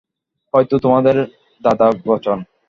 [0.53, 1.03] হয়তো তোমার
[1.61, 2.37] দাদার বচন।